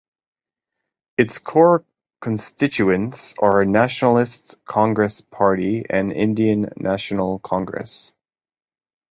Its 1.19 1.37
core 1.37 1.85
constituents 2.21 3.35
are 3.37 3.63
Nationalist 3.65 4.55
Congress 4.65 5.21
Party 5.21 5.85
and 5.87 6.11
Indian 6.11 6.73
National 6.77 7.37
Congress. 7.37 8.11